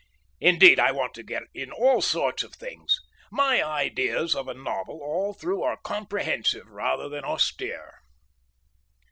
[0.39, 2.99] Indeed, I want to get in all sorts of things.
[3.31, 7.99] My ideas of a novel all through are comprehensive rather than austere....